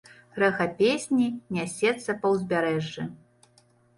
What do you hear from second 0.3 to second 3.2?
Рэха песні нясецца па ўзбярэжжы.